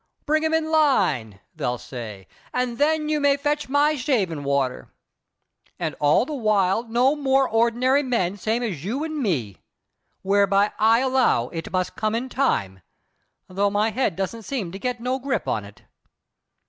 [0.25, 4.91] Bring 'em in line,' they'll say, 'an' then you may fetch my shaving water'
[5.77, 9.57] and all the while no more'n ordinary men, same as you and me.
[10.23, 12.81] Whereby I allow it must come in time,
[13.47, 15.83] though my head don't seem to get no grip on it."